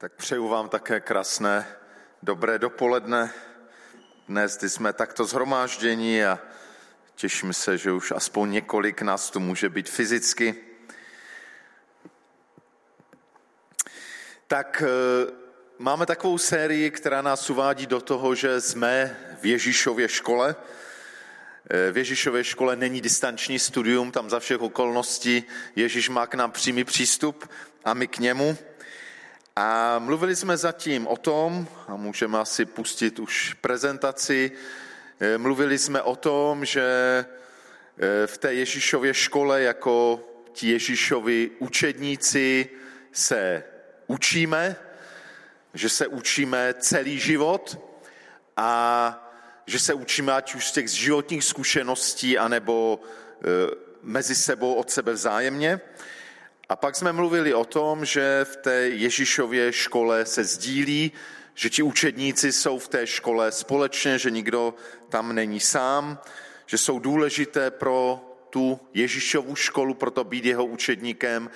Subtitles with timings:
[0.00, 1.66] Tak přeju vám také krásné,
[2.22, 3.32] dobré dopoledne.
[4.28, 6.38] Dnes, kdy jsme takto zhromáždění a
[7.14, 10.54] těším se, že už aspoň několik nás tu může být fyzicky.
[14.46, 15.32] Tak eh,
[15.78, 20.56] máme takovou sérii, která nás uvádí do toho, že jsme v Ježíšově škole.
[21.70, 25.44] Eh, v Ježíšově škole není distanční studium, tam za všech okolností
[25.76, 27.50] Ježíš má k nám přímý přístup
[27.84, 28.58] a my k němu.
[29.62, 34.52] A mluvili jsme zatím o tom, a můžeme asi pustit už prezentaci,
[35.20, 36.84] eh, mluvili jsme o tom, že
[37.98, 40.20] eh, v té Ježíšově škole jako
[40.52, 42.68] ti Ježíšovi učedníci
[43.12, 43.62] se
[44.06, 44.76] učíme,
[45.74, 47.78] že se učíme celý život
[48.56, 48.72] a
[49.66, 53.44] že se učíme ať už z těch životních zkušeností, anebo eh,
[54.02, 55.80] mezi sebou od sebe vzájemně.
[56.70, 61.12] A pak jsme mluvili o tom, že v té Ježíšově škole se sdílí,
[61.54, 64.74] že ti učedníci jsou v té škole společně, že nikdo
[65.08, 66.18] tam není sám,
[66.66, 71.50] že jsou důležité pro tu Ježíšovu školu, proto být jeho učedníkem,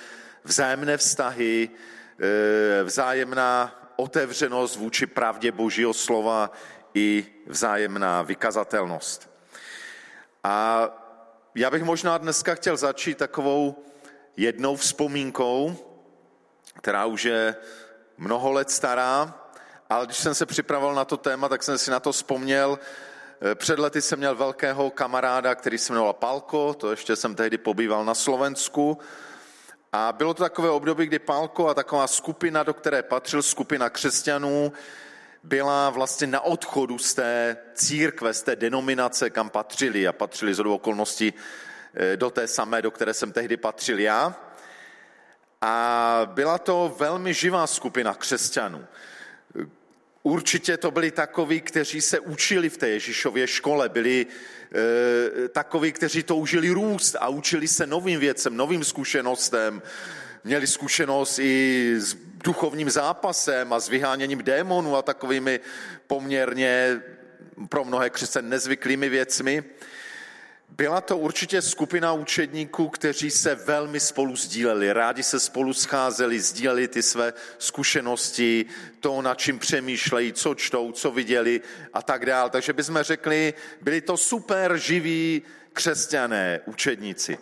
[0.45, 1.71] vzájemné vztahy,
[2.19, 6.51] e, vzájemná otevřenost vůči pravdě Božího slova
[6.95, 9.31] i vzájemná vykazatelnost.
[10.45, 10.89] A
[11.55, 13.85] já bych možná dneska chtěl začít takovou
[14.37, 15.77] jednou vzpomínkou,
[16.79, 17.57] která už je
[18.19, 19.41] mnoho let stará,
[19.91, 22.79] ale když jsem se připravoval na to téma, tak jsem si na to vzpomněl.
[23.43, 27.59] Eh, před lety jsem měl velkého kamaráda, který se jmenoval Palko, to ještě jsem tehdy
[27.59, 28.99] pobýval na Slovensku.
[29.93, 34.73] A bylo to takové období, kdy Palko a taková skupina, do které patřil, skupina křesťanů,
[35.43, 40.61] byla vlastně na odchodu z té církve, z té denominace, kam patřili a patřili z
[40.61, 41.35] okolností
[42.17, 44.41] do té samé, do které jsem tehdy patřil já.
[45.61, 48.87] A byla to velmi živá skupina křesťanů.
[50.23, 56.23] Určitě to byli takoví, kteří se učili v té Ježíšově škole, byli e, takoví, kteří
[56.23, 59.83] toužili růst a učili se novým věcem, novým zkušenostem.
[60.45, 65.61] Měli zkušenost i s duchovním zápasem a s vyháněním démonů a takovými
[66.07, 67.03] poměrně
[67.69, 69.65] pro mnohé křesťany nezvyklými věcmi.
[70.77, 76.89] Byla to určitě skupina učedníků, kteří se velmi spolu sdíleli, rádi se spolu scházeli, sdíleli
[76.89, 78.67] ty své zkušenosti,
[79.01, 81.61] to, na čím přemýšlejí, co čtou, co viděli
[81.93, 82.51] a tak dále.
[82.51, 85.43] Takže bychom řekli, byli to super živí
[85.73, 87.39] křesťané, učedníci.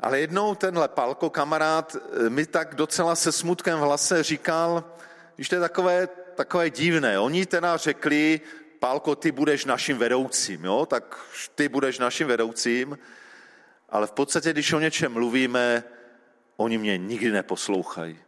[0.00, 1.96] Ale jednou tenhle Palko, kamarád,
[2.28, 4.84] mi tak docela se smutkem v hlase říkal,
[5.38, 7.18] že to je takové, takové divné.
[7.18, 8.40] Oni teda řekli,
[8.78, 10.86] Pálko, ty budeš naším vedoucím, jo?
[10.86, 11.18] tak
[11.54, 12.98] ty budeš naším vedoucím,
[13.88, 15.84] ale v podstatě, když o něčem mluvíme,
[16.56, 18.18] oni mě nikdy neposlouchají.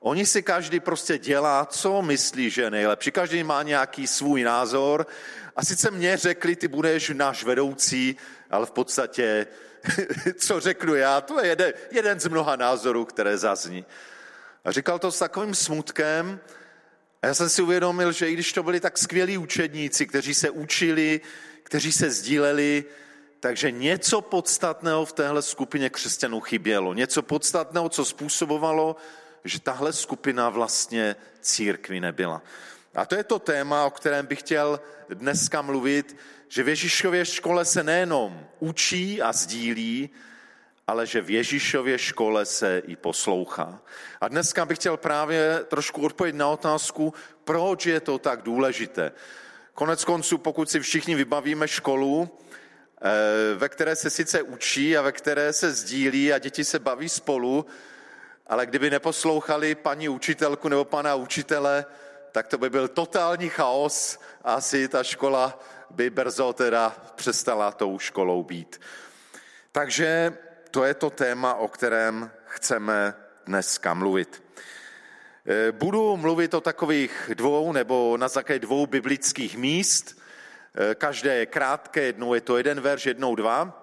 [0.00, 3.10] Oni si každý prostě dělá, co myslí, že je nejlepší.
[3.10, 5.06] Každý má nějaký svůj názor
[5.56, 8.16] a sice mě řekli, ty budeš náš vedoucí,
[8.50, 9.46] ale v podstatě,
[10.38, 13.84] co řeknu já, to je jeden, jeden z mnoha názorů, které zazní.
[14.64, 16.40] A říkal to s takovým smutkem,
[17.24, 20.50] a já jsem si uvědomil, že i když to byli tak skvělí učedníci, kteří se
[20.50, 21.20] učili,
[21.62, 22.84] kteří se sdíleli,
[23.40, 26.94] takže něco podstatného v téhle skupině křesťanů chybělo.
[26.94, 28.96] Něco podstatného, co způsobovalo,
[29.44, 32.42] že tahle skupina vlastně církví nebyla.
[32.94, 36.16] A to je to téma, o kterém bych chtěl dneska mluvit,
[36.48, 40.10] že v Ježíšově škole se nejenom učí a sdílí,
[40.86, 43.80] ale že v Ježíšově škole se i poslouchá.
[44.20, 47.14] A dneska bych chtěl právě trošku odpovědět na otázku,
[47.44, 49.12] proč je to tak důležité.
[49.74, 52.28] Konec konců, pokud si všichni vybavíme školu,
[53.02, 57.08] eh, ve které se sice učí a ve které se sdílí a děti se baví
[57.08, 57.66] spolu,
[58.46, 61.84] ale kdyby neposlouchali paní učitelku nebo pana učitele,
[62.32, 67.98] tak to by byl totální chaos a asi ta škola by brzo teda přestala tou
[67.98, 68.80] školou být.
[69.72, 70.32] Takže
[70.74, 73.14] to je to téma, o kterém chceme
[73.46, 74.42] dneska mluvit.
[75.46, 80.18] Eh, budu mluvit o takových dvou nebo na základě dvou biblických míst.
[80.74, 83.80] Eh, každé je krátké, jednou je to jeden verš, jednou dva.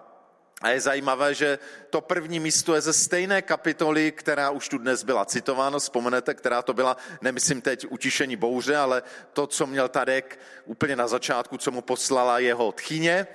[0.61, 5.03] A je zajímavé, že to první místo je ze stejné kapitoly, která už tu dnes
[5.03, 10.39] byla citována, vzpomenete, která to byla, nemyslím teď utišení bouře, ale to, co měl Tadek
[10.65, 13.27] úplně na začátku, co mu poslala jeho tchyně.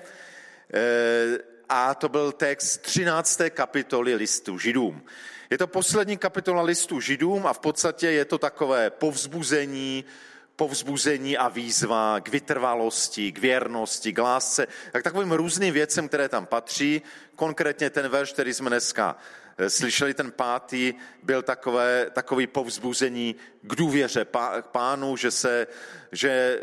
[1.68, 3.40] A to byl text 13.
[3.50, 5.02] kapitoly listu Židům.
[5.50, 10.04] Je to poslední kapitola listu Židům a v podstatě je to takové povzbuzení,
[10.56, 16.46] povzbuzení a výzva k vytrvalosti, k věrnosti, k lásce, tak takovým různým věcem, které tam
[16.46, 17.02] patří.
[17.36, 19.16] Konkrétně ten verš, který jsme dneska
[19.68, 24.26] slyšeli ten pátý, byl takové, takový povzbuzení k důvěře
[24.60, 25.66] pánu, že, se,
[26.12, 26.60] že e,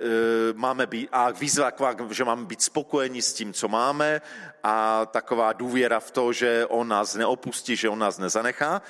[0.53, 1.71] máme být, a výzva,
[2.11, 4.21] že máme být spokojeni s tím, co máme
[4.63, 8.81] a taková důvěra v to, že on nás neopustí, že on nás nezanechá.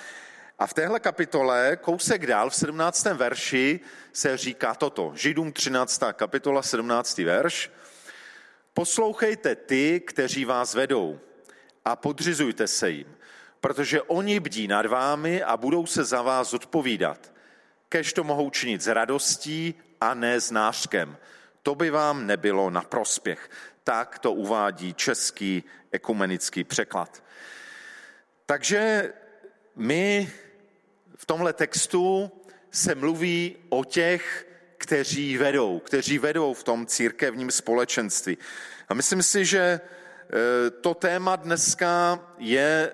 [0.59, 3.05] A v téhle kapitole, kousek dál, v 17.
[3.05, 3.79] verši,
[4.13, 5.11] se říká toto.
[5.15, 6.01] Židům 13.
[6.13, 7.17] kapitola, 17.
[7.17, 7.71] verš.
[8.73, 11.19] Poslouchejte ty, kteří vás vedou
[11.85, 13.15] a podřizujte se jim,
[13.63, 17.31] protože oni bdí nad vámi a budou se za vás odpovídat.
[17.89, 21.17] Kež to mohou činit s radostí a ne s nářkem.
[21.61, 23.49] To by vám nebylo na prospěch.
[23.83, 27.23] Tak to uvádí český ekumenický překlad.
[28.45, 29.13] Takže
[29.75, 30.31] my
[31.15, 32.31] v tomhle textu
[32.71, 38.37] se mluví o těch, kteří vedou, kteří vedou v tom církevním společenství.
[38.89, 39.79] A myslím si, že e,
[40.69, 42.91] to téma dneska je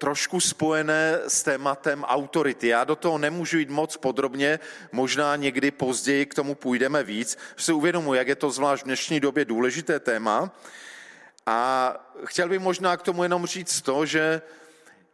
[0.00, 2.68] trošku spojené s tématem autority.
[2.68, 4.58] Já do toho nemůžu jít moc podrobně,
[4.92, 7.38] možná někdy později k tomu půjdeme víc.
[7.56, 10.56] Si uvědomuji, jak je to zvlášť v dnešní době důležité téma.
[11.46, 11.92] A
[12.24, 14.42] chtěl bych možná k tomu jenom říct to, že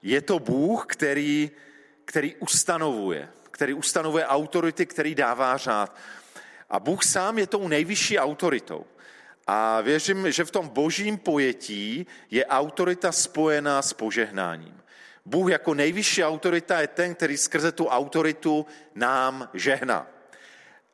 [0.03, 1.51] je to Bůh, který,
[2.05, 5.97] který ustanovuje, který ustanovuje autority, který dává řád.
[6.71, 8.87] A Bůh sám je tou nejvyšší autoritou.
[9.47, 14.83] A věřím, že v tom božím pojetí je autorita spojená s požehnáním.
[15.25, 20.07] Bůh jako nejvyšší autorita je ten, který skrze tu autoritu nám žehná.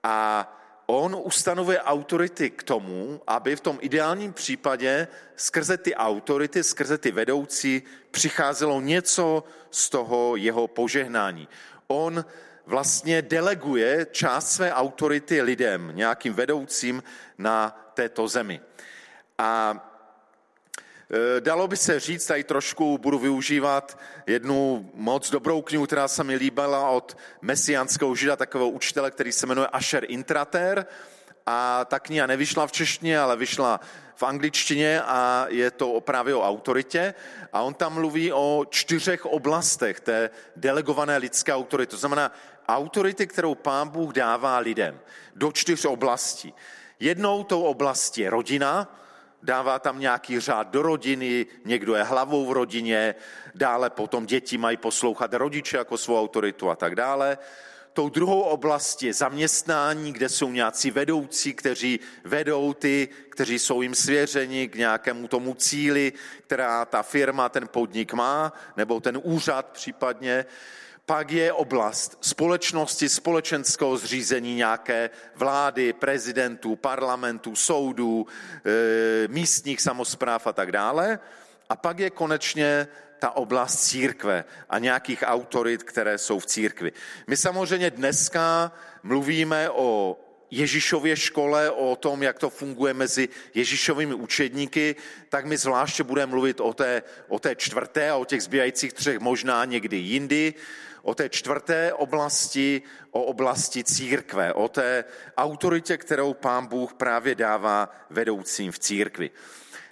[0.02, 0.48] A
[0.86, 7.10] on ustanovuje autority k tomu, aby v tom ideálním případě skrze ty autority, skrze ty
[7.10, 11.48] vedoucí přicházelo něco z toho jeho požehnání.
[11.86, 12.24] On
[12.66, 17.02] vlastně deleguje část své autority lidem, nějakým vedoucím
[17.38, 18.60] na této zemi.
[19.38, 19.76] A
[21.36, 26.24] e, Dalo by se říct, tady trošku budu využívat jednu moc dobrou knihu, která se
[26.24, 30.86] mi líbila od mesiánského žida, takového učitele, který se jmenuje Asher Intrater.
[31.46, 33.80] A ta kniha nevyšla v češtině, ale vyšla
[34.14, 37.14] v angličtině a je to právě o autoritě.
[37.52, 41.90] A on tam mluví o čtyřech oblastech té delegované lidské autority.
[41.90, 42.32] To znamená
[42.68, 45.00] autority, kterou pán Bůh dává lidem
[45.34, 46.54] do čtyř oblastí.
[47.02, 48.98] Jednou tou oblastí je rodina,
[49.42, 53.14] dává tam nějaký řád do rodiny, někdo je hlavou v rodině,
[53.54, 57.38] dále potom děti mají poslouchat rodiče jako svou autoritu a tak dále.
[57.92, 63.94] Tou druhou oblastí je zaměstnání, kde jsou nějací vedoucí, kteří vedou ty, kteří jsou jim
[63.94, 66.12] svěřeni k nějakému tomu cíli,
[66.46, 70.44] která ta firma, ten podnik má, nebo ten úřad případně.
[71.12, 80.52] Pak je oblast společnosti, společenského zřízení nějaké vlády, prezidentů, parlamentů, soudů, e, místních samozpráv a
[80.52, 81.18] tak dále.
[81.68, 82.88] A pak je konečně
[83.18, 86.92] ta oblast církve a nějakých autorit, které jsou v církvi.
[87.26, 88.72] My samozřejmě dneska
[89.02, 90.16] mluvíme o
[90.50, 94.96] Ježíšově škole, o tom, jak to funguje mezi Ježíšovými učedníky,
[95.28, 99.20] tak my zvláště budeme mluvit o té, o té čtvrté a o těch zbývajících třech
[99.20, 100.54] možná někdy jindy
[101.02, 105.04] o té čtvrté oblasti, o oblasti církve, o té
[105.36, 109.30] autoritě, kterou pán Bůh právě dává vedoucím v církvi.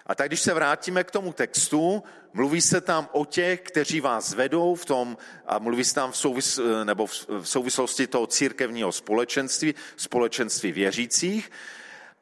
[0.06, 2.02] A tak když se vrátíme k tomu textu,
[2.32, 5.16] mluví se tam o těch, kteří vás vedou v tom,
[5.46, 11.50] a mluví se tam v, souvis, nebo v souvislosti toho církevního společenství, společenství věřících,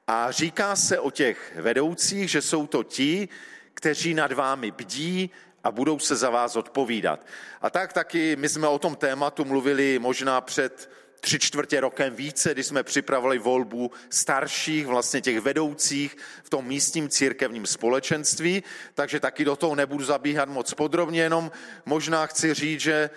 [0.07, 3.29] a říká se o těch vedoucích, že jsou to ti,
[3.75, 5.31] kteří nad vámi bdí,
[5.69, 7.27] a budou se za vás odpovídat.
[7.61, 12.55] A tak taky my jsme o tom tématu mluvili možná před tři čtvrtě rokem více,
[12.55, 18.63] když jsme připravili volbu starších, vlastně těch vedoucích v tom místním církevním společenství,
[18.95, 21.51] takže taky do toho nebudu zabíhat moc podrobně, jenom
[21.85, 23.11] možná chci říct, že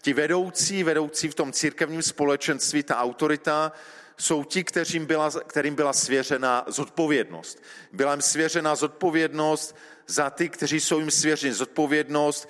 [0.00, 3.72] ti vedoucí, vedoucí v tom církevním společenství, ta autorita,
[4.16, 7.62] jsou ti, kterým byla, kterým byla svěřena zodpovědnost.
[7.92, 9.76] Byla jim svěřena zodpovědnost
[10.08, 11.54] za ty, kteří jsou jim svěřeni.
[11.54, 12.48] Zodpovědnost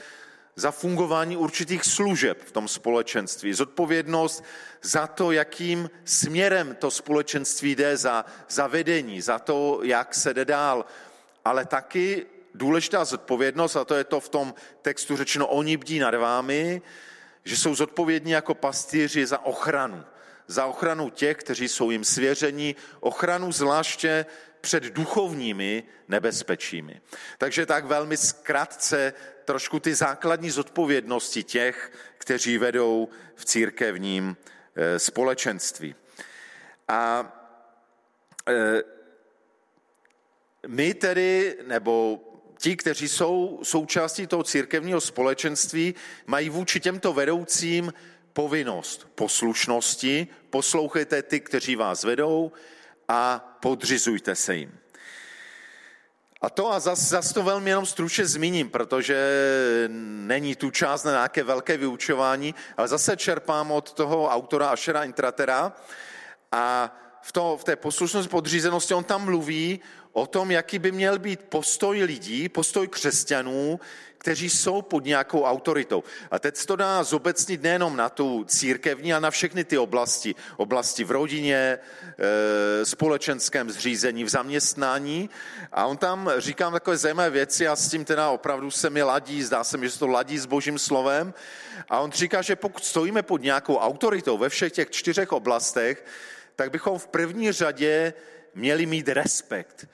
[0.57, 4.45] za fungování určitých služeb v tom společenství, zodpovědnost
[4.83, 10.45] za to, jakým směrem to společenství jde, za, za vedení, za to, jak se jde
[10.45, 10.85] dál,
[11.45, 16.15] ale taky důležitá zodpovědnost, a to je to v tom textu řečeno, oni bdí nad
[16.15, 16.83] vámi,
[17.45, 20.05] že jsou zodpovědní jako pastýři za ochranu.
[20.47, 24.27] Za ochranu těch, kteří jsou jim svěření, ochranu zvláště
[24.61, 27.01] před duchovními nebezpečími.
[27.39, 29.13] Takže tak velmi zkrátce
[29.45, 34.37] trošku ty základní zodpovědnosti těch, kteří vedou v církevním
[34.77, 35.95] eh, společenství.
[36.89, 37.33] A
[38.49, 38.83] eh,
[40.67, 42.21] my tedy, nebo
[42.59, 45.95] ti, kteří jsou součástí toho církevního společenství,
[46.27, 47.93] mají vůči těmto vedoucím
[48.33, 52.53] povinnost poslušnosti, poslouchejte ty, kteří vás vedou
[53.09, 54.79] a podřizujte se jim.
[56.41, 59.19] A to a zase zas to velmi jenom stručně zmíním, protože
[60.27, 65.73] není tu část na nějaké velké vyučování, ale zase čerpám od toho autora Ashera Intratera
[66.53, 69.81] a v, to, v té poslušnosti podřízenosti on tam mluví
[70.13, 73.81] o tom, jaký by měl být postoj lidí, postoj křesťanů,
[74.19, 76.05] kteří jsou pod nějakou autoritou.
[76.31, 80.35] A teď to dá zobecnit nejenom na tu církevní, ale na všechny ty oblasti.
[80.57, 85.31] Oblasti v rodině, e, společenském zřízení, v zaměstnání.
[85.73, 89.43] A on tam říká takové zajímavé věci a s tím teda opravdu se mi ladí,
[89.43, 91.35] zdá se mi, že se to ladí s božím slovem.
[91.89, 96.05] A on říká, že pokud stojíme pod nějakou autoritou ve všech těch čtyřech oblastech,
[96.57, 98.15] tak bychom v první řadě
[98.55, 99.87] měli mít respekt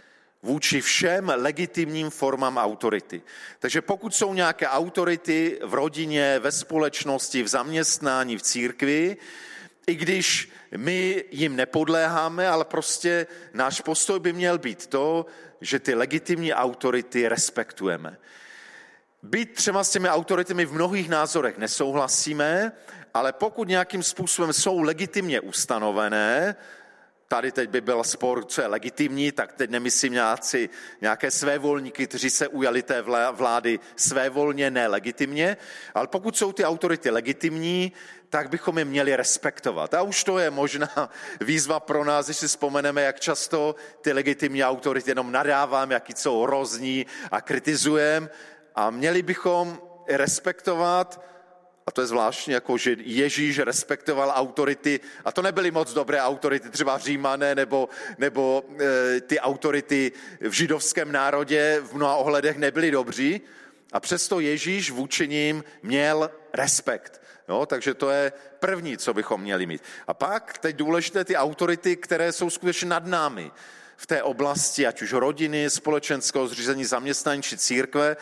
[0.45, 3.23] vůči všem legitimním formám autority.
[3.59, 9.17] Takže pokud jsou nějaké autority v rodině, ve společnosti, v zaměstnání, v církvi,
[9.87, 15.27] i když my jim nepodléháme, ale prostě náš postoj by měl být to,
[15.61, 18.19] že ty legitimní autority respektujeme.
[19.23, 22.73] Být třeba s těmi autoritami v mnohých názorech nesouhlasíme,
[23.15, 26.57] ale pokud nějakým způsobem jsou legitimně ustanovené,
[27.35, 32.31] tady teď by byl spor, co je legitimní, tak teď nemyslím nějací, nějaké svévolníky, kteří
[32.31, 35.57] se ujali té vlády svévolně, ne legitimně,
[35.95, 37.93] ale pokud jsou ty autority legitimní,
[38.31, 39.95] tak bychom je měli respektovat.
[39.95, 41.11] A už to je možná
[41.41, 46.43] výzva pro nás, když si vzpomeneme, jak často ty legitimní autority jenom nadáváme, jaký jsou
[46.43, 48.31] hrozní a kritizujeme.
[48.75, 51.21] A měli bychom respektovat
[51.87, 56.71] a to je zvláštní, jako že Ježíš respektoval autority, a to nebyly moc dobré autority,
[56.71, 57.89] třeba římané nebo,
[58.19, 63.41] nebo e, ty autority v židovském národě v mnoha ohledech nebyly dobří,
[63.93, 67.23] a přesto Ježíš vůči ním měl respekt.
[67.49, 69.83] Jo, takže to je první, co bychom měli mít.
[70.07, 73.51] A pak teď důležité ty autority, které jsou skutečně nad námi
[73.97, 78.17] v té oblasti, ať už rodiny, společenského zřízení, zaměstnání či církve,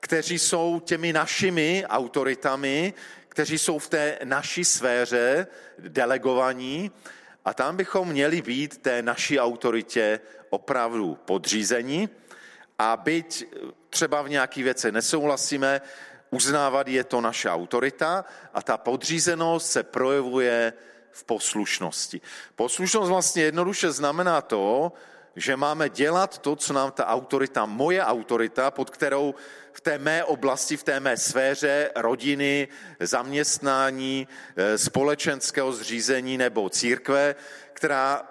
[0.00, 2.94] kteří jsou těmi našimi autoritami,
[3.28, 5.46] kteří jsou v té naší sféře
[5.78, 6.90] delegovaní
[7.44, 12.08] a tam bychom měli být té naší autoritě opravdu podřízení
[12.78, 13.44] a byť
[13.90, 15.80] třeba v nějakých věcech nesouhlasíme,
[16.30, 18.24] uznávat je to naše autorita
[18.54, 20.72] a ta podřízenost se projevuje
[21.10, 22.20] v poslušnosti.
[22.56, 24.92] Poslušnost vlastně jednoduše znamená to,
[25.36, 29.34] že máme dělat to, co nám ta autorita, moje autorita, pod kterou
[29.72, 32.68] v té mé oblasti, v té mé sféře rodiny,
[33.00, 37.34] zaměstnání, eh, společenského zřízení nebo církve,
[37.72, 38.22] která,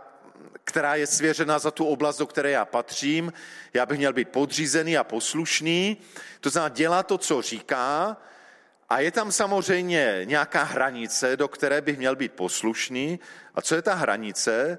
[0.63, 3.33] která je svěřena za tu oblast, do které já patřím.
[3.73, 5.97] Já bych měl být podřízený a poslušný,
[6.41, 8.17] to znamená dělat to, co říká,
[8.89, 13.19] a je tam samozřejmě nějaká hranice, do které bych měl být poslušný.
[13.55, 14.77] A co je ta hranice?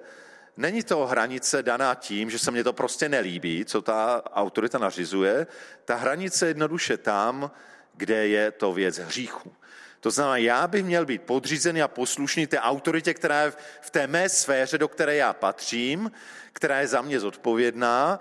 [0.57, 5.47] Není to hranice daná tím, že se mně to prostě nelíbí, co ta autorita nařizuje.
[5.85, 7.51] Ta hranice je jednoduše tam,
[7.95, 9.53] kde je to věc hříchu.
[10.01, 14.07] To znamená, já bych měl být podřízený a poslušný té autoritě, která je v té
[14.07, 16.11] mé sféře, do které já patřím,
[16.53, 18.21] která je za mě zodpovědná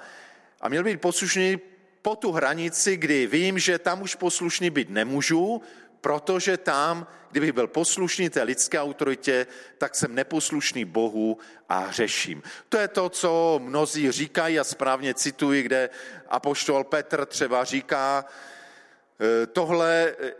[0.62, 1.60] a měl být poslušný
[2.02, 5.62] po tu hranici, kdy vím, že tam už poslušný být nemůžu,
[6.06, 9.48] protože tam, kdybych byl poslušný té lidské autoritě,
[9.78, 11.38] tak jsem neposlušný Bohu
[11.70, 12.44] a hřeším.
[12.70, 15.90] To je to, co mnozí říkají a správně cituji, kde
[16.30, 20.34] apoštol Petr třeba říká, e, tohle e,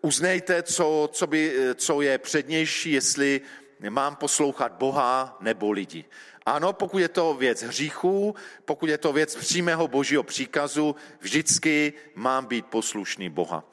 [0.00, 3.40] uznejte, co, co, by, co je přednější, jestli
[3.88, 6.04] mám poslouchat Boha nebo lidi.
[6.46, 8.34] Ano, pokud je to věc hříchu,
[8.64, 13.64] pokud je to věc přímého božího příkazu, vždycky mám být poslušný Boha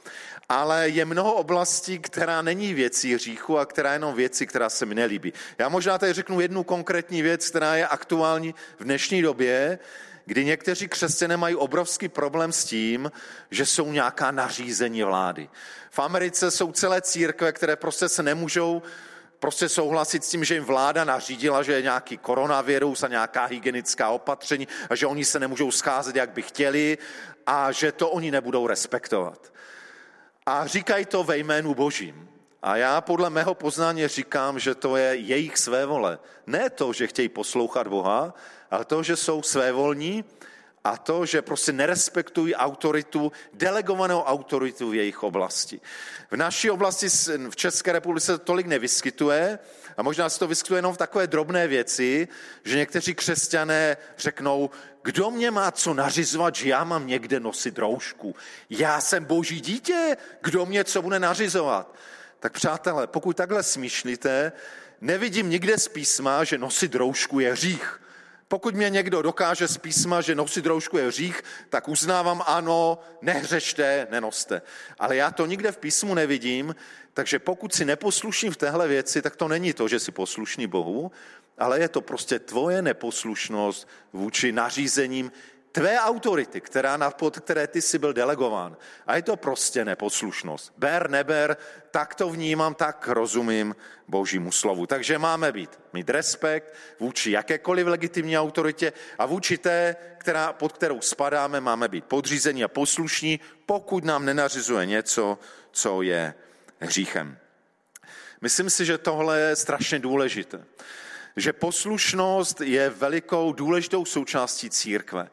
[0.51, 4.85] ale je mnoho oblastí, která není věcí hříchu a která je jenom věcí, která se
[4.85, 5.33] mi nelíbí.
[5.57, 9.79] Já možná tady řeknu jednu konkrétní věc, která je aktuální v dnešní době,
[10.25, 13.11] kdy někteří křesťané mají obrovský problém s tím,
[13.51, 15.49] že jsou nějaká nařízení vlády.
[15.89, 18.81] V Americe jsou celé církve, které prostě se nemůžou
[19.39, 24.09] prostě souhlasit s tím, že jim vláda nařídila, že je nějaký koronavirus a nějaká hygienická
[24.09, 26.97] opatření a že oni se nemůžou scházet, jak by chtěli
[27.47, 29.51] a že to oni nebudou respektovat
[30.51, 32.29] a říkají to ve jménu Božím.
[32.61, 36.19] A já podle mého poznání říkám, že to je jejich své vole.
[36.47, 38.33] Ne to, že chtějí poslouchat Boha,
[38.71, 40.25] ale to, že jsou svévolní
[40.83, 45.81] a to, že prostě nerespektují autoritu, delegovanou autoritu v jejich oblasti.
[46.31, 47.07] V naší oblasti
[47.49, 49.59] v České republice to tolik nevyskytuje
[49.97, 52.27] a možná se to vyskytuje jenom v takové drobné věci,
[52.63, 54.69] že někteří křesťané řeknou,
[55.03, 58.35] kdo mě má co nařizovat, že já mám někde nosit roušku?
[58.69, 61.95] Já jsem boží dítě, kdo mě co bude nařizovat?
[62.39, 64.51] Tak přátelé, pokud takhle smýšlíte,
[65.01, 68.01] nevidím nikde z písma, že nosit roušku je hřích.
[68.47, 74.07] Pokud mě někdo dokáže z písma, že nosit roušku je hřích, tak uznávám ano, nehřešte,
[74.11, 74.61] nenoste.
[74.99, 76.75] Ale já to nikde v písmu nevidím,
[77.13, 81.11] takže pokud si neposlušný v téhle věci, tak to není to, že si poslušný Bohu,
[81.61, 85.31] ale je to prostě tvoje neposlušnost vůči nařízením
[85.71, 88.77] tvé autority, která, na pod které ty jsi byl delegován.
[89.07, 90.73] A je to prostě neposlušnost.
[90.77, 91.57] Ber, neber,
[91.91, 93.75] tak to vnímám, tak rozumím
[94.07, 94.85] božímu slovu.
[94.85, 101.01] Takže máme být, mít respekt vůči jakékoliv legitimní autoritě a vůči té, která, pod kterou
[101.01, 105.39] spadáme, máme být podřízení a poslušní, pokud nám nenařizuje něco,
[105.71, 106.33] co je
[106.79, 107.37] hříchem.
[108.41, 110.65] Myslím si, že tohle je strašně důležité.
[111.35, 115.29] Že poslušnost je velikou důležitou součástí církve.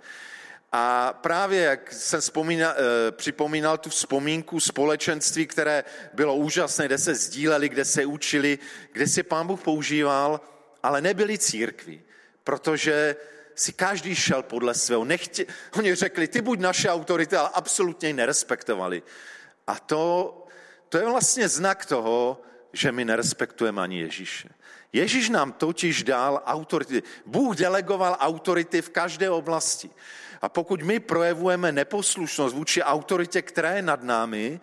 [0.73, 7.15] A právě jak jsem vzpomínal, eh, připomínal tu vzpomínku společenství, které bylo úžasné, kde se
[7.15, 8.59] sdíleli, kde se učili,
[8.93, 10.41] kde si pán Bůh používal,
[10.83, 12.03] ale nebyli církví,
[12.45, 13.17] protože
[13.55, 15.05] si každý šel podle svého.
[15.05, 15.47] Nechtě...
[15.77, 19.03] Oni řekli, ty buď naše autority, ale absolutně ji nerespektovali.
[19.67, 20.35] A to,
[20.89, 24.49] to je vlastně znak toho, že my nerespektujeme ani Ježíše.
[24.93, 27.03] Ježíš nám totiž dal autority.
[27.27, 29.91] Bůh delegoval autority v každé oblasti.
[30.43, 34.61] A pokud my projevujeme neposlušnost vůči autoritě, která je nad námi,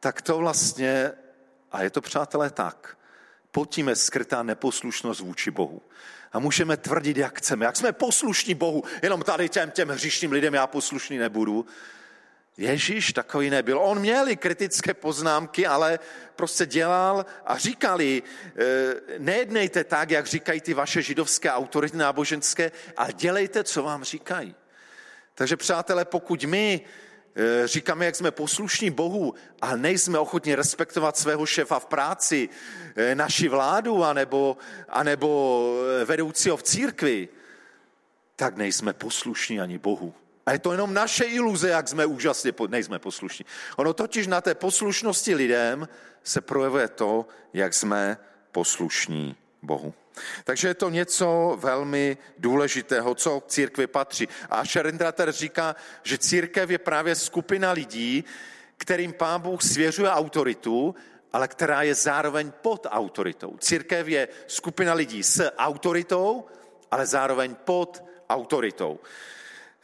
[0.00, 1.12] tak to vlastně,
[1.72, 2.96] a je to přátelé tak,
[3.50, 5.82] pod tím je skrytá neposlušnost vůči Bohu.
[6.32, 10.54] A můžeme tvrdit, jak chceme, jak jsme poslušní Bohu, jenom tady těm, těm hříšným lidem
[10.54, 11.66] já poslušný nebudu.
[12.58, 13.78] Ježíš takový nebyl.
[13.78, 15.98] On měl i kritické poznámky, ale
[16.36, 18.22] prostě dělal a říkali,
[18.56, 24.54] e, nejednejte tak, jak říkají ty vaše židovské autority náboženské, ale dělejte, co vám říkají.
[25.38, 26.80] Takže přátelé, pokud my
[27.36, 32.48] eh, říkáme, jak jsme poslušní Bohu, ale nejsme ochotni respektovat svého šefa v práci,
[32.96, 34.56] eh, naši vládu, anebo,
[34.88, 37.28] anebo eh, vedoucího v církvi,
[38.36, 40.14] tak nejsme poslušní ani Bohu.
[40.48, 43.46] A je to jenom naše iluze, jak jsme úžasně, nejsme poslušní.
[43.76, 45.88] Ono totiž na té poslušnosti lidem
[46.22, 48.18] se projevuje to, jak jsme
[48.52, 49.94] poslušní Bohu.
[50.44, 54.28] Takže je to něco velmi důležitého, co k církvi patří.
[54.50, 58.24] A Scherendrater říká, že církev je právě skupina lidí,
[58.76, 60.94] kterým pán Bůh svěřuje autoritu,
[61.32, 63.56] ale která je zároveň pod autoritou.
[63.60, 66.44] Církev je skupina lidí s autoritou,
[66.90, 68.98] ale zároveň pod autoritou.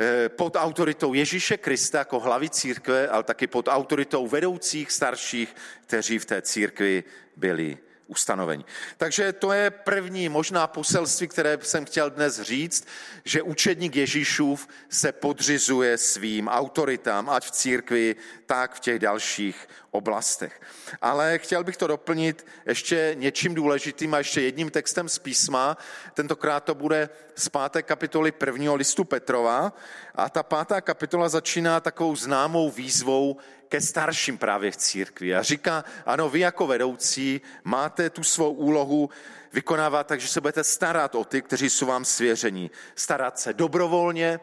[0.00, 6.18] Eh, pod autoritou Ježíše Krista jako hlavy církve, ale taky pod autoritou vedoucích starších, kteří
[6.18, 7.04] v té církvi
[7.36, 8.64] byli ustanovení.
[8.96, 12.86] Takže to je první možná poselství, které jsem chtěl dnes říct,
[13.24, 20.60] že učedník Ježíšův se podřizuje svým autoritám, ať v církvi, tak v těch dalších oblastech.
[21.00, 25.76] Ale chtěl bych to doplnit ještě něčím důležitým a ještě jedním textem z písma.
[26.14, 29.72] Tentokrát to bude z páté kapitoly prvního listu Petrova.
[30.14, 33.36] A ta pátá kapitola začíná takovou známou výzvou
[33.68, 35.34] ke starším právě v církvi.
[35.34, 39.10] A říká, ano, vy jako vedoucí máte tu svou úlohu
[39.52, 42.70] vykonávat, takže se budete starat o ty, kteří jsou vám svěření.
[42.94, 44.40] Starat se dobrovolně,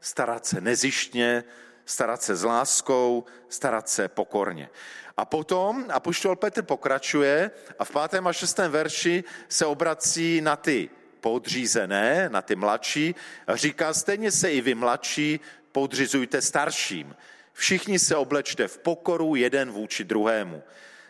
[0.00, 1.44] starat se nezištně,
[1.84, 4.70] starat se s láskou, starat se pokorně.
[5.16, 10.90] A potom apoštol Petr pokračuje a v pátém a šestém verši se obrací na ty
[11.20, 13.14] podřízené, na ty mladší
[13.46, 15.40] a říká, stejně se i vy mladší
[15.72, 17.16] podřizujte starším.
[17.52, 20.62] Všichni se oblečte v pokoru jeden vůči druhému.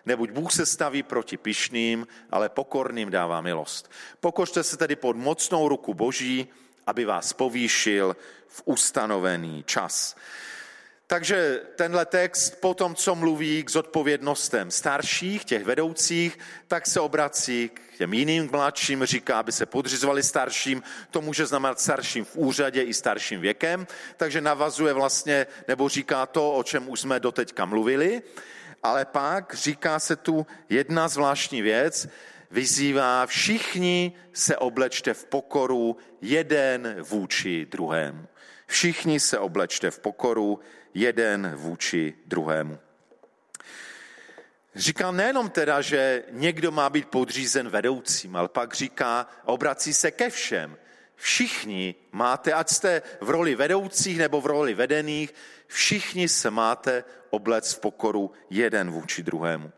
[0.06, 3.90] Nebuď Bůh se staví proti pišným, ale pokorným dává milost.
[4.20, 6.48] Pokořte se tedy pod mocnou ruku Boží,
[6.86, 10.16] aby vás povýšil v ustanovený čas.
[11.12, 17.68] Takže tenhle text po tom, co mluví k zodpovědnostem starších, těch vedoucích, tak se obrací
[17.68, 20.82] k těm jiným mladším, říká, aby se podřizovali starším.
[21.10, 26.54] To může znamenat starším v úřadě i starším věkem, takže navazuje vlastně, nebo říká to,
[26.54, 28.22] o čem už jsme doteďka mluvili.
[28.82, 32.08] Ale pak říká se tu jedna zvláštní věc,
[32.50, 38.26] vyzývá všichni se oblečte v pokoru jeden vůči druhému.
[38.66, 40.60] Všichni se oblečte v pokoru
[40.94, 42.78] jeden vůči druhému.
[44.74, 50.30] Říká nejenom teda, že někdo má být podřízen vedoucím, ale pak říká, obrací se ke
[50.30, 50.76] všem.
[51.16, 55.34] Všichni máte, ať jste v roli vedoucích nebo v roli vedených,
[55.66, 59.72] všichni se máte oblec v pokoru jeden vůči druhému.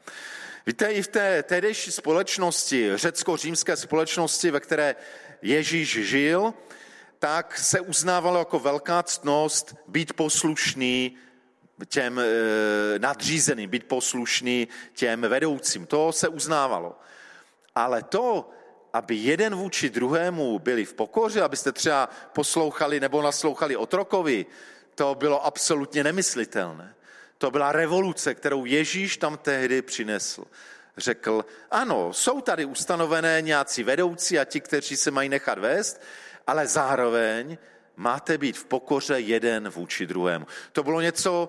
[0.67, 4.97] Víte, i v té tehdejší společnosti, řecko-římské společnosti, ve které
[5.43, 6.55] Ježíš žil,
[7.25, 11.17] tak se uznávalo jako velká ctnost být poslušný
[11.89, 12.25] těm e,
[12.99, 15.87] nadřízeným, být poslušný těm vedoucím.
[15.87, 16.99] To se uznávalo.
[17.75, 18.51] Ale to,
[18.93, 24.47] aby jeden vůči druhému byli v pokoře, abyste třeba poslouchali nebo naslouchali otrokovi,
[24.95, 26.95] to bylo absolutně nemyslitelné.
[27.39, 30.45] To byla revoluce, kterou Ježíš tam tehdy přinesl.
[30.97, 36.01] Řekl, ano, jsou tady ustanovené nějací vedoucí a ti, kteří se mají nechat vést,
[36.47, 37.59] ale zároveň
[37.97, 40.47] máte být v pokoře jeden vůči druhému.
[40.73, 41.49] To bylo něco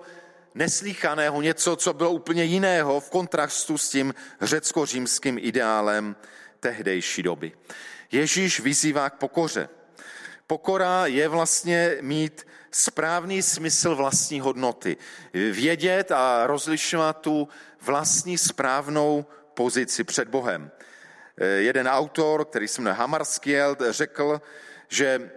[0.54, 6.16] neslíchaného, něco, co bylo úplně jiného v kontrastu s tím řecko-římským ideálem
[6.60, 7.52] tehdejší doby.
[8.12, 9.68] Ježíš vyzývá k pokoře.
[10.46, 14.96] Pokora je vlastně mít správný smysl vlastní hodnoty.
[15.32, 17.48] Vědět a rozlišovat tu
[17.80, 20.70] vlastní správnou pozici před Bohem.
[21.56, 24.40] Jeden autor, který se jmenuje Hamarskiel, řekl,
[24.88, 25.30] že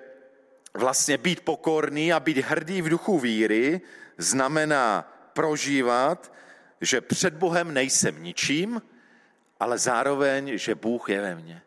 [0.74, 3.82] vlastně být pokorný a být hrdý v duchu víry
[4.18, 6.34] znamená prožívat,
[6.82, 8.82] že před Bohem nejsem ničím,
[9.60, 11.62] ale zároveň, že Bůh je ve mně.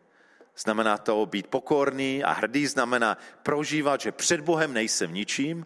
[0.57, 5.65] Znamená to být pokorný a hrdý, znamená prožívat, že před Bohem nejsem ničím,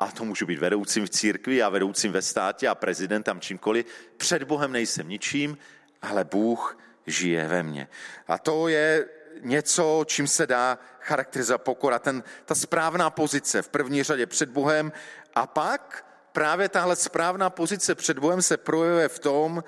[0.00, 3.86] a to můžu být vedoucím v církvi a vedoucím ve státě a prezidentem čímkoliv.
[4.16, 5.58] Před Bohem nejsem ničím,
[6.02, 7.88] ale Bůh žije ve mně.
[8.28, 9.08] A to je
[9.40, 14.92] něco, čím se dá charakterizovat pokora, ten, ta správná pozice v první řadě před Bohem
[15.34, 19.64] a pak právě tahle správná pozice před Bohem se projevuje v tom,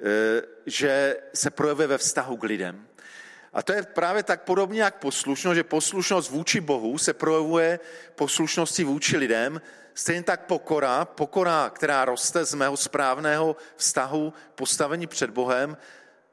[0.00, 2.86] eh, že se projevuje ve vztahu k lidem.
[3.52, 7.80] A to je právě tak podobně jak poslušnost, že poslušnost vůči Bohu se projevuje
[8.14, 9.60] poslušností vůči lidem,
[9.94, 15.76] stejně tak pokora, pokora, která roste z mého správného vztahu, postavení před Bohem,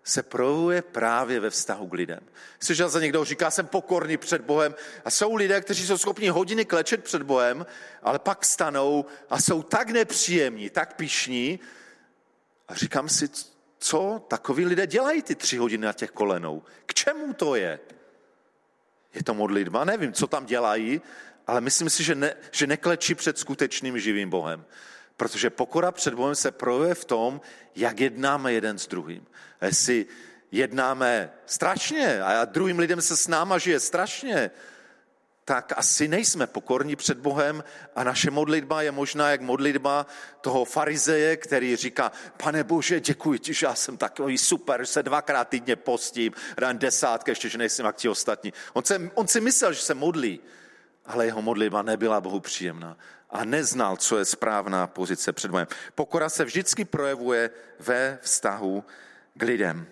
[0.08, 2.20] se projevuje právě ve vztahu k lidem.
[2.60, 6.66] Slyšel za někdo říká, jsem pokorný před Bohem a jsou lidé, kteří jsou schopni hodiny
[6.66, 7.66] klečet před Bohem,
[8.04, 11.60] ale pak stanou a jsou tak nepříjemní, tak pišní
[12.68, 13.30] a říkám si,
[13.80, 16.64] co takoví lidé dělají ty tři hodiny na těch kolenou?
[16.86, 17.80] K čemu to je?
[19.14, 19.86] Je to modlitba?
[19.86, 21.02] Nevím, co tam dělají,
[21.48, 24.66] ale myslím si, že, ne, že neklečí před skutečným živým Bohem.
[25.18, 27.42] Protože pokora před Bohem se projevuje v tom,
[27.76, 29.28] jak jednáme jeden s druhým.
[29.62, 30.06] A jestli
[30.52, 34.52] jednáme strašně a druhým lidem se s náma žije strašně,
[35.46, 37.64] tak asi nejsme pokorní před Bohem
[37.96, 40.06] a naše modlitba je možná jak modlitba
[40.42, 42.12] toho farizeje, který říká,
[42.44, 46.78] pane Bože, děkuji ti, že já jsem takový super, že se dvakrát týdně postím, dám
[46.78, 48.54] desátky, ještě, že nejsem jak ti ostatní.
[48.74, 50.40] On, se, on si myslel, že se modlí,
[51.06, 52.98] ale jeho modlitba nebyla Bohu příjemná
[53.30, 55.68] a neznal, co je správná pozice před Bohem.
[55.96, 58.84] Pokora se vždycky projevuje ve vztahu
[59.38, 59.88] k lidem.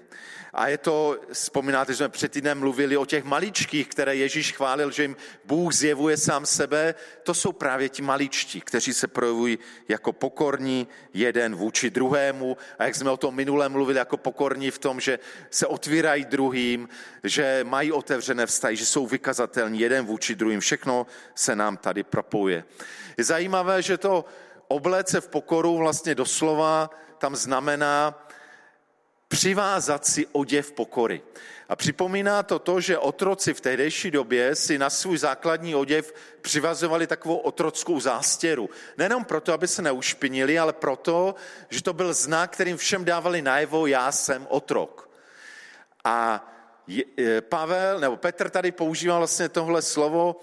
[0.56, 4.92] A je to, vzpomínáte, že jsme před týdnem mluvili o těch maličkých, které Ježíš chválil,
[4.92, 6.96] že jim Bůh zjevuje sám sebe.
[7.24, 12.58] To jsou právě ti maličtí, kteří se projevují jako pokorní jeden vůči druhému.
[12.80, 16.90] A jak jsme o tom minule mluvili, jako pokorní v tom, že se otvírají druhým,
[17.24, 20.60] že mají otevřené vztahy, že jsou vykazatelní jeden vůči druhým.
[20.60, 22.64] Všechno se nám tady propojuje.
[23.18, 24.26] Je zajímavé, že to
[24.68, 28.26] obléce v pokoru vlastně doslova tam znamená
[29.28, 31.22] přivázat si oděv pokory.
[31.70, 37.08] A připomíná to to, že otroci v tehdejší době si na svůj základní oděv přivazovali
[37.08, 38.70] takovou otrockou zástěru.
[38.98, 41.36] Nejenom proto, aby se neušpinili, ale proto,
[41.70, 45.10] že to byl znak, kterým všem dávali najevo, já jsem otrok.
[46.04, 46.48] A
[47.18, 50.36] e, Pavel, nebo Petr tady používá vlastně tohle slovo,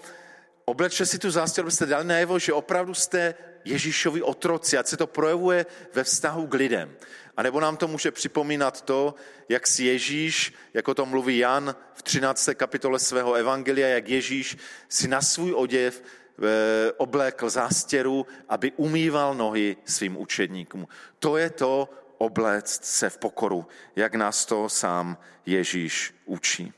[0.65, 5.07] oblečte si tu zástěru, abyste dali najevo, že opravdu jste Ježíšovi otroci, ať se to
[5.07, 6.95] projevuje ve vztahu k lidem.
[7.37, 9.15] A nebo nám to může připomínat to,
[9.49, 12.49] jak si Ježíš, jako to mluví Jan v 13.
[12.53, 14.57] kapitole svého evangelia, jak Ježíš
[14.89, 20.87] si na svůj oděv eh, oblékl zástěru, aby umýval nohy svým učedníkům.
[21.19, 26.73] To je to obléct se v pokoru, jak nás to sám Ježíš učí.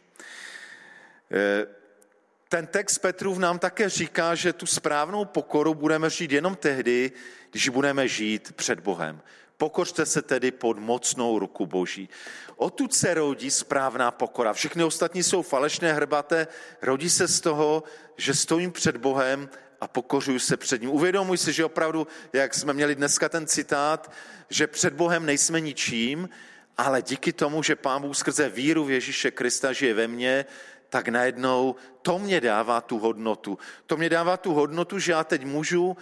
[1.32, 1.68] Eh,
[2.50, 7.12] ten text Petrův nám také říká, že tu správnou pokoru budeme žít jenom tehdy,
[7.52, 9.22] když budeme žít před Bohem.
[9.58, 12.10] Pokořte se tedy pod mocnou ruku Boží.
[12.56, 14.54] Odtud se rodí správná pokora.
[14.54, 16.48] Všechny ostatní jsou falešné hrbaté.
[16.82, 17.84] Rodí se z toho,
[18.18, 19.50] že stojím před Bohem
[19.82, 20.90] a pokořuju se před ním.
[20.90, 24.12] Uvědomuji si, že opravdu, jak jsme měli dneska ten citát,
[24.50, 26.30] že před Bohem nejsme ničím,
[26.78, 30.46] ale díky tomu, že Pán Bůh skrze víru v Ježíše Krista žije ve mně,
[30.90, 33.58] tak najednou to mě dává tu hodnotu.
[33.88, 35.98] To mě dává tu hodnotu, že já teď můžu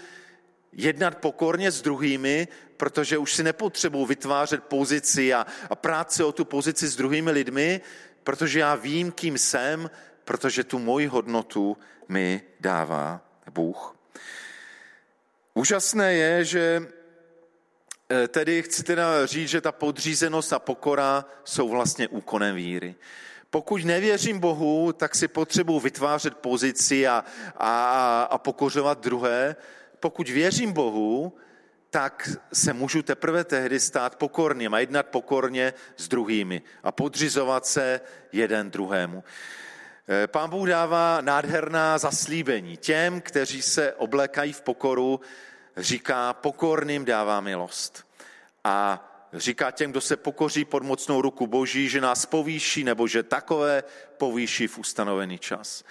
[0.73, 6.45] jednat pokorně s druhými, protože už si nepotřebuji vytvářet pozici a, a práci o tu
[6.45, 7.81] pozici s druhými lidmi,
[8.23, 9.89] protože já vím, kým jsem,
[10.25, 11.77] protože tu moji hodnotu
[12.09, 13.95] mi dává Bůh.
[15.53, 16.87] Úžasné je, že
[18.09, 22.95] eh, tedy chci teda říct, že ta podřízenost a pokora jsou vlastně úkonem víry.
[23.49, 27.23] Pokud nevěřím Bohu, tak si potřebuji vytvářet pozici a,
[27.57, 29.55] a, a pokořovat druhé.
[30.03, 31.33] Pokud věřím Bohu,
[31.89, 38.01] tak se můžu teprve tehdy stát pokorným a jednat pokorně s druhými a podřizovat se
[38.31, 39.23] jeden druhému.
[40.09, 42.77] Eh, Pán Bůh dává nádherná zaslíbení.
[42.77, 45.21] Těm, kteří se oblékají v pokoru,
[45.77, 48.07] říká, pokorným dává milost.
[48.63, 53.23] A říká těm, kdo se pokoří pod mocnou ruku Boží, že nás povýší, nebo že
[53.23, 53.83] takové
[54.17, 55.83] povýší v ustanovený čas.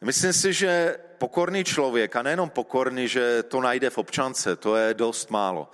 [0.00, 4.94] Myslím si, že pokorný člověk, a nejenom pokorný, že to najde v občance, to je
[4.94, 5.68] dost málo.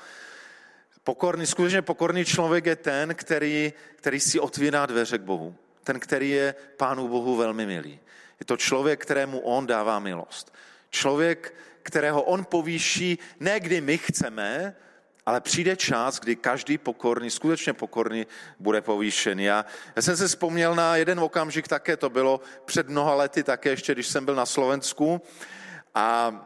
[1.05, 5.55] Pokorný, skutečně pokorný člověk je ten, který, který si otvírá dveře k Bohu.
[5.85, 8.01] Ten, který je Pánu Bohu velmi milý.
[8.41, 10.55] Je to člověk, kterému on dává milost.
[10.91, 14.75] Člověk, kterého on povýší, ne kdy my chceme,
[15.27, 18.27] ale přijde čas, kdy každý pokorný, skutečně pokorný,
[18.59, 19.45] bude povýšený.
[19.45, 19.65] Já,
[19.97, 23.93] já jsem se vzpomněl na jeden okamžik také, to bylo před mnoha lety také, ještě
[23.93, 25.23] když jsem byl na Slovensku.
[25.95, 26.41] A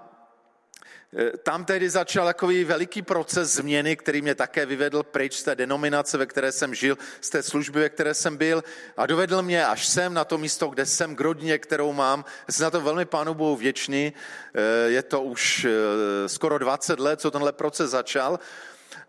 [1.18, 5.54] e, tam tedy začal takový veliký proces změny, který mě také vyvedl pryč z té
[5.54, 8.64] denominace, ve které jsem žil, z té služby, ve které jsem byl
[8.96, 12.24] a dovedl mě až sem na to místo, kde jsem, k rodině, kterou mám.
[12.50, 14.12] Jsem na to velmi pánu Bohu vděčný.
[14.54, 18.38] E, je to už e, skoro 20 let, co tenhle proces začal.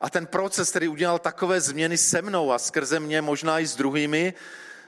[0.02, 3.76] A ten proces, který udělal takové změny se mnou a skrze mě, možná i s
[3.76, 4.34] druhými,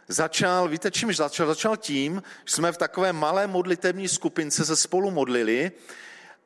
[0.08, 1.47] začal, víte čím začal?
[1.47, 5.71] Začal tím, že jsme v takové malé modlitební skupince se spolu modlili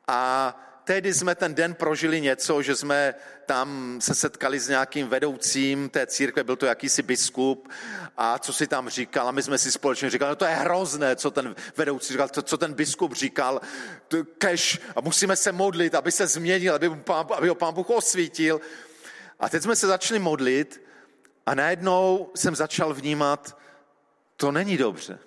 [0.08, 0.54] a
[0.88, 3.14] tehdy jsme ten den prožili něco, že jsme
[3.46, 7.68] tam se setkali s nějakým vedoucím té církve, byl to jakýsi biskup
[8.16, 11.16] a co si tam říkal a my jsme si společně říkali, no to je hrozné,
[11.16, 13.60] co ten vedoucí říkal, co, co ten biskup říkal,
[14.38, 18.60] keš a musíme se modlit, aby se změnil, aby, pán, aby ho pán Bůh osvítil.
[19.40, 20.82] A teď jsme se začali modlit
[21.46, 23.58] a najednou jsem začal vnímat,
[24.36, 25.18] to není dobře.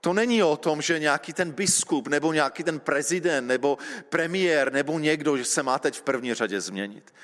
[0.00, 4.98] To není o tom, že nějaký ten biskup, nebo nějaký ten prezident, nebo premiér, nebo
[4.98, 7.14] někdo, že se má teď v první řadě změnit.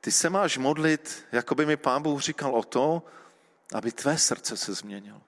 [0.00, 3.02] Ty se máš modlit, jako by mi pán Bůh říkal o to,
[3.72, 5.20] aby tvé srdce se změnilo.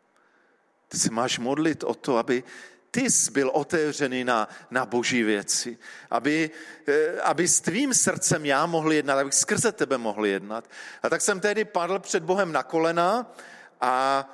[0.89, 2.45] Ty se máš modlit o to, aby
[2.91, 5.79] ty jsi byl otevřený na, na boží věci.
[6.11, 6.51] Aby,
[6.89, 10.71] eh, aby s tvým srdcem já mohl jednat, abych skrze tebe mohl jednat.
[11.03, 13.35] A tak jsem tehdy padl před Bohem na kolena
[13.81, 14.25] a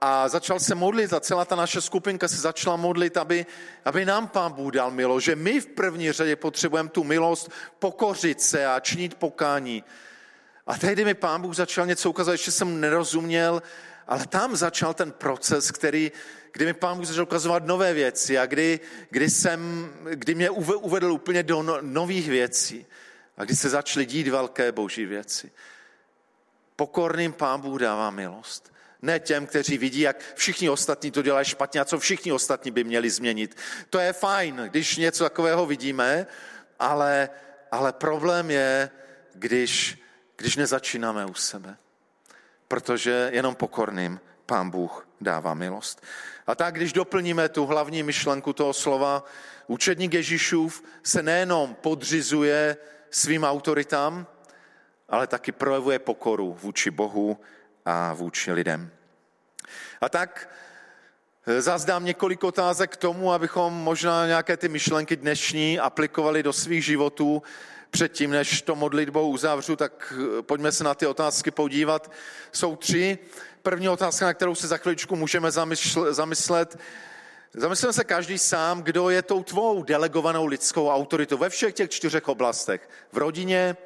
[0.00, 3.46] a začal se modlit a celá ta naše skupinka se začala modlit, aby,
[3.84, 8.40] aby nám Pán Bůh dal milost, že my v první řadě potřebujeme tu milost pokořit
[8.40, 9.84] se a činit pokání.
[10.66, 13.62] A tehdy mi Pán Bůh začal něco ukázat, ještě jsem nerozuměl,
[14.06, 16.12] ale tam začal ten proces, který,
[16.52, 21.12] kdy mi Pán Bůh začal ukazovat nové věci a kdy, kdy, jsem, kdy mě uvedl
[21.12, 22.86] úplně do no, nových věcí
[23.36, 25.52] a kdy se začaly dít velké boží věci.
[26.76, 28.70] Pokorným Pán Bůh dává milost.
[29.02, 32.84] Ne těm, kteří vidí, jak všichni ostatní to dělají špatně a co všichni ostatní by
[32.84, 33.56] měli změnit.
[33.90, 36.26] To je fajn, když něco takového vidíme,
[36.78, 37.30] ale,
[37.70, 38.90] ale problém je,
[39.34, 40.02] když,
[40.36, 41.76] když nezačínáme u sebe.
[42.68, 46.02] Protože jenom pokorným pán Bůh dává milost.
[46.46, 49.24] A tak, když doplníme tu hlavní myšlenku toho slova,
[49.66, 52.76] učedník Ježíšův se nejenom podřizuje
[53.10, 54.26] svým autoritám,
[55.08, 57.38] ale taky projevuje pokoru vůči Bohu
[57.84, 58.90] a vůči lidem.
[60.00, 60.48] A tak
[61.46, 66.84] eh, zazdám několik otázek k tomu, abychom možná nějaké ty myšlenky dnešní aplikovali do svých
[66.84, 67.42] životů.
[67.90, 72.10] Předtím, než to modlitbou uzavřu, tak eh, pojďme se na ty otázky podívat.
[72.52, 73.18] Jsou tři.
[73.62, 75.50] První otázka, na kterou se za chviličku můžeme
[76.10, 76.78] zamyslet,
[77.54, 82.28] Zamysleme se každý sám, kdo je tou tvou delegovanou lidskou autoritou ve všech těch čtyřech
[82.28, 82.88] oblastech.
[83.12, 83.76] V rodině,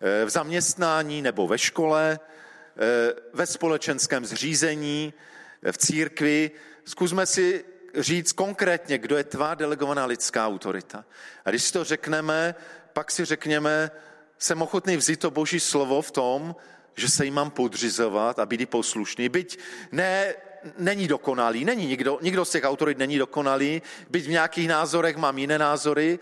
[0.00, 2.20] eh, v zaměstnání nebo ve škole,
[3.32, 5.14] ve společenském zřízení,
[5.72, 6.50] v církvi.
[6.84, 11.04] Zkusme si říct konkrétně, kdo je tvá delegovaná lidská autorita.
[11.44, 12.54] A když si to řekneme,
[12.92, 13.90] pak si řekněme,
[14.38, 16.56] jsem ochotný vzít to boží slovo v tom,
[16.96, 19.28] že se jim mám podřizovat a být poslušný.
[19.28, 19.58] Byť
[19.92, 20.34] ne,
[20.78, 25.38] není dokonalý, není nikdo, nikdo z těch autorit není dokonalý, byť v nějakých názorech mám
[25.38, 26.18] jiné názory,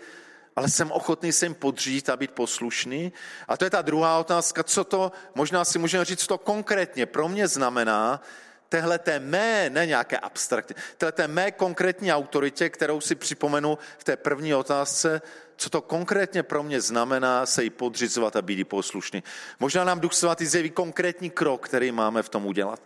[0.55, 3.13] ale jsem ochotný se jim podřít a být poslušný.
[3.47, 7.29] A to je ta druhá otázka, co to, možná si můžeme říct, to konkrétně pro
[7.29, 8.21] mě znamená
[8.69, 14.03] téhle té mé, ne nějaké abstraktní, téhle té mé konkrétní autoritě, kterou si připomenu v
[14.03, 15.21] té první otázce,
[15.55, 19.23] co to konkrétně pro mě znamená se jí podřizovat a být poslušný.
[19.59, 22.81] Možná nám Duch Svatý zjeví konkrétní krok, který máme v tom udělat.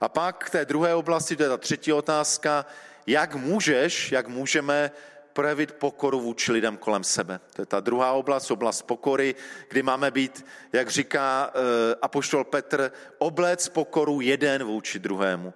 [0.00, 2.66] A pak k té druhé oblasti, to je ta třetí otázka,
[3.06, 4.90] jak můžeš, jak můžeme
[5.34, 7.40] projevit pokoru vůči lidem kolem sebe.
[7.52, 9.34] To je ta druhá oblast, oblast pokory,
[9.68, 11.62] kdy máme být, jak říká uh,
[12.02, 15.54] apoštol Petr, oblec pokoru jeden vůči druhému.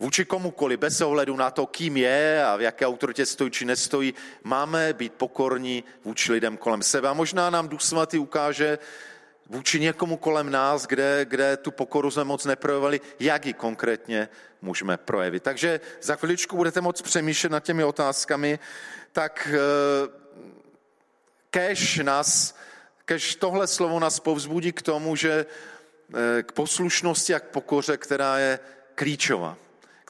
[0.00, 4.14] Vůči komukoli, bez ohledu na to, kým je a v jaké autoritě stojí či nestojí,
[4.44, 7.08] máme být pokorní vůči lidem kolem sebe.
[7.08, 8.78] A možná nám Duch Svatý ukáže
[9.48, 14.28] vůči někomu kolem nás, kde, kde tu pokoru jsme moc neprojevili, jak ji konkrétně
[14.62, 15.42] můžeme projevit.
[15.42, 18.58] Takže za chviličku budete moc přemýšlet nad těmi otázkami,
[19.12, 19.58] tak eh,
[21.50, 22.56] kež nás,
[23.04, 28.38] kež tohle slovo nás povzbudí k tomu, že eh, k poslušnosti a k pokoře, která
[28.38, 28.58] je
[28.94, 29.56] klíčová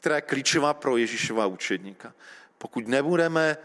[0.07, 2.15] která je klíčová pro Ježíšova učedníka.
[2.59, 3.57] Pokud nebudeme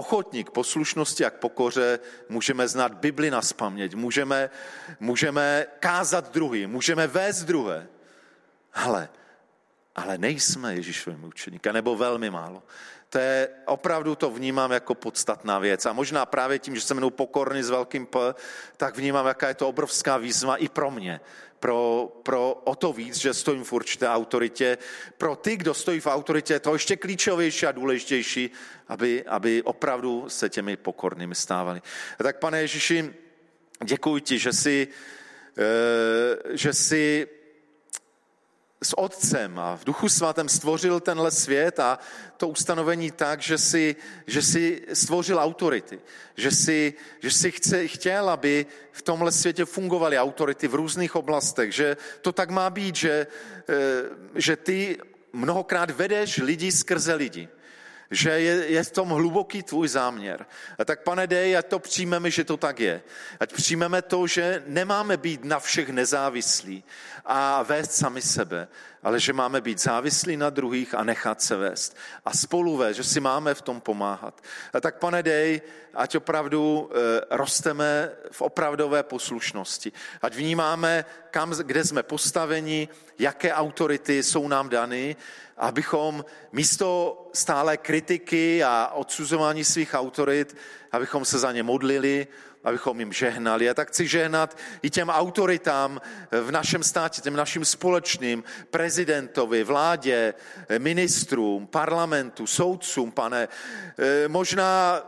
[0.00, 4.50] ochotní k poslušnosti a k pokoře, můžeme znát Bibli na spaměť, můžeme,
[5.00, 7.88] můžeme kázat druhý, můžeme vést druhé.
[8.72, 9.08] Ale,
[9.94, 12.62] ale nejsme Ježíšovým učeníka, nebo velmi málo.
[13.10, 15.86] To je, opravdu to vnímám jako podstatná věc.
[15.86, 18.34] A možná právě tím, že jsem mnou pokorný s velkým P,
[18.76, 21.20] tak vnímám, jaká je to obrovská výzva i pro mě.
[21.60, 24.78] Pro, pro o to víc, že stojím v určité autoritě.
[25.18, 28.50] Pro ty, kdo stojí v autoritě, je to ještě klíčovější a důležitější,
[28.88, 31.82] aby, aby opravdu se těmi pokornými stávali.
[32.20, 33.14] A tak pane Ježíši,
[33.84, 34.88] děkuji ti, že jsi,
[35.58, 37.26] eh, že jsi
[38.82, 41.98] s Otcem a v Duchu Svatém stvořil tenhle svět a
[42.36, 46.00] to ustanovení tak, že si, že si stvořil autority,
[46.36, 51.74] že si, že si chce, chtěl, aby v tomhle světě fungovaly autority v různých oblastech,
[51.74, 53.26] že to tak má být, že,
[53.68, 53.74] eh,
[54.34, 54.98] že ty
[55.32, 57.48] mnohokrát vedeš lidi skrze lidi
[58.10, 60.46] že je, je v tom hluboký tvůj záměr.
[60.78, 63.02] A tak pane, dej, ať to přijmeme, že to tak je.
[63.40, 66.84] Ať přijmeme to, že nemáme být na všech nezávislí
[67.24, 68.68] a vést sami sebe,
[69.02, 71.96] ale že máme být závislí na druhých a nechat se vést.
[72.24, 74.40] A spolu vést, že si máme v tom pomáhat.
[74.72, 75.62] A tak pane, dej,
[75.94, 79.92] ať opravdu e, rosteme v opravdové poslušnosti.
[80.22, 85.16] Ať vnímáme, kam, kde jsme postaveni, jaké autority jsou nám dany
[85.60, 90.56] abychom místo stále kritiky a odsuzování svých autorit,
[90.92, 92.26] abychom se za ně modlili,
[92.64, 93.70] abychom jim žehnali.
[93.70, 100.34] A tak chci žehnat i těm autoritám v našem státě, těm našim společným, prezidentovi, vládě,
[100.78, 103.48] ministrům, parlamentu, soudcům, pane.
[103.98, 105.00] E, možná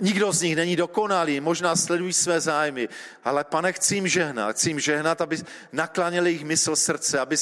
[0.00, 2.88] nikdo z nich není dokonalý, možná sledují své zájmy,
[3.24, 5.38] ale pane, chci jim žehnat, chci jim žehnat, aby
[5.72, 7.36] nakláněli jejich mysl srdce, aby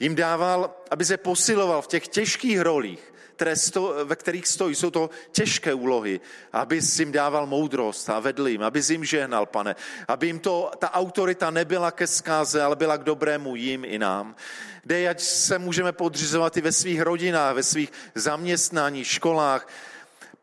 [0.00, 4.74] jim dával, aby se posiloval v těch těžkých rolích, které sto, ve kterých stojí.
[4.74, 6.20] Jsou to těžké úlohy,
[6.52, 9.76] aby jim dával moudrost a vedl jim, aby jim žehnal, pane.
[10.08, 14.36] Aby jim to, ta autorita nebyla ke zkáze, ale byla k dobrému jim i nám.
[14.84, 19.68] Dej, ať se můžeme podřizovat i ve svých rodinách, ve svých zaměstnáních, školách,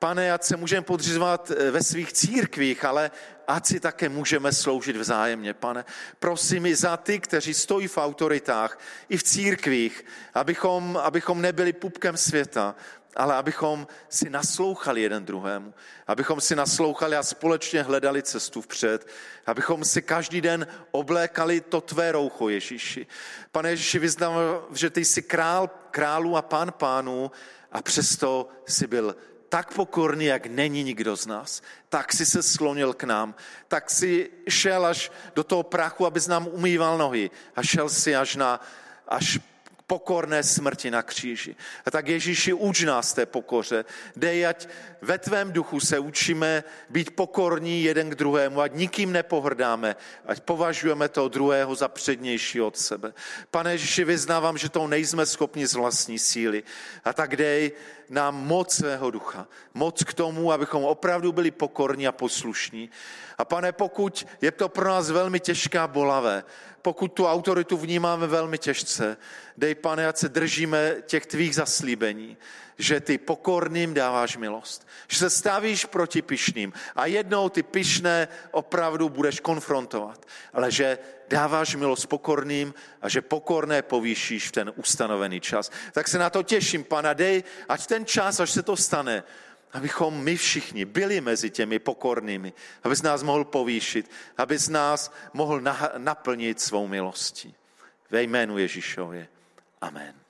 [0.05, 3.11] Pane, ať se můžeme podřizovat eh, ve svých církvích, ale
[3.47, 5.85] ať si také můžeme sloužit vzájemně, pane.
[6.19, 12.17] Prosím i za ty, kteří stojí v autoritách, i v církvích, abychom, abychom nebyli pupkem
[12.17, 12.75] světa,
[13.15, 15.73] ale abychom si naslouchali jeden druhému,
[16.07, 19.07] abychom si naslouchali a společně hledali cestu vpřed,
[19.45, 23.07] abychom si každý den oblékali to tvé roucho, Ježíši.
[23.51, 24.35] Pane Ježíši, vyznám,
[24.73, 27.31] že ty jsi král králů a pán pánů
[27.71, 29.15] a přesto jsi byl
[29.55, 31.61] tak pokorný, jak není nikdo z nás.
[31.89, 33.35] Tak si se slonil k nám,
[33.67, 38.35] tak si šel až do toho prachu, abys nám umýval nohy a šel si až
[38.35, 38.59] na
[39.07, 39.39] až
[39.87, 41.55] pokorné smrti na kříži.
[41.85, 43.85] A tak Ježíši, uč nás té pokoře.
[44.15, 44.67] Dej, ať
[45.01, 51.09] ve tvém duchu se učíme být pokorní jeden k druhému, ať nikým nepohrdáme, ať považujeme
[51.09, 53.13] toho druhého za přednější od sebe.
[53.51, 56.63] Pane Ježíši, vyznávám, že to nejsme schopni z vlastní síly.
[57.03, 57.71] A tak dej
[58.09, 59.47] nám moc svého ducha.
[59.73, 62.89] Moc k tomu, abychom opravdu byli pokorní a poslušní.
[63.37, 66.43] A pane, pokud je to pro nás velmi těžké a bolavé,
[66.81, 69.17] pokud tu autoritu vnímáme velmi těžce,
[69.57, 72.37] dej, pane, ať se držíme těch tvých zaslíbení,
[72.77, 79.09] že ty pokorným dáváš milost, že se stavíš proti pišným a jednou ty pišné opravdu
[79.09, 80.97] budeš konfrontovat, ale že
[81.29, 85.71] dáváš milost pokorným a že pokorné povýšíš v ten ustanovený čas.
[85.91, 89.23] Tak se na to těším, pana, dej, ať ten čas, až se to stane,
[89.71, 92.53] abychom my všichni byli mezi těmi pokornými,
[92.83, 95.61] aby z nás mohl povýšit, aby z nás mohl
[95.97, 97.55] naplnit svou milostí.
[98.09, 99.27] Ve jménu Ježíšově.
[99.81, 100.24] Amen.